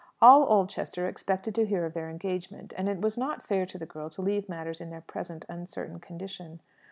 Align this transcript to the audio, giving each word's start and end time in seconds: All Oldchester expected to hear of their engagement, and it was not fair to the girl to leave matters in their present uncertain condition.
All 0.19 0.45
Oldchester 0.51 1.07
expected 1.07 1.53
to 1.53 1.65
hear 1.67 1.85
of 1.85 1.93
their 1.93 2.09
engagement, 2.09 2.73
and 2.75 2.89
it 2.89 3.01
was 3.01 3.19
not 3.19 3.45
fair 3.45 3.67
to 3.67 3.77
the 3.77 3.85
girl 3.85 4.09
to 4.09 4.23
leave 4.23 4.49
matters 4.49 4.81
in 4.81 4.89
their 4.89 5.01
present 5.01 5.45
uncertain 5.47 5.99
condition. 5.99 6.59